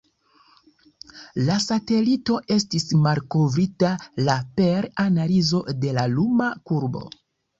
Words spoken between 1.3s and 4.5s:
La satelito estis malkovrita la